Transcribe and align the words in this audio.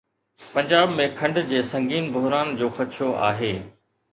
پنجاب 0.53 0.95
۾ 0.99 1.05
کنڊ 1.19 1.37
جي 1.51 1.61
سنگين 1.73 2.09
بحران 2.17 2.53
جو 2.63 2.73
خدشو 2.81 3.15
آهي 3.29 3.53